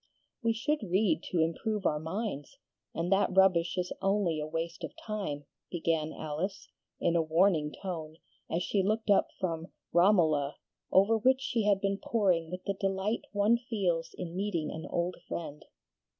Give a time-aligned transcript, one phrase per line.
[0.41, 2.57] "We should read to improve our minds,
[2.91, 8.15] and that rubbish is only a waste of time," began Alice, in a warning tone,
[8.49, 10.55] as she looked up from "Romola,"
[10.91, 15.17] over which she had been poring with the delight one feels in meeting an old
[15.27, 15.65] friend.